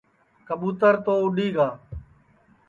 [0.47, 1.69] کٻُوتر تو اُڈؔی گا